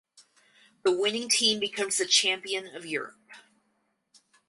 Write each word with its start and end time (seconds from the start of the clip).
The 0.81 0.91
winning 0.91 1.29
team 1.29 1.59
becomes 1.59 1.97
the 1.99 2.07
champion 2.07 2.75
of 2.75 2.87
Europe. 2.87 3.19